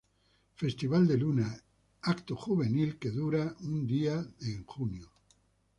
[0.61, 1.45] Festival de Luna:
[2.07, 5.11] evento juvenil que dura un día de junio.